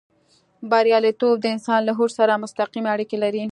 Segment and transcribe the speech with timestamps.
[0.71, 3.43] برياليتوب د انسان له هوډ سره مستقيمې اړيکې لري.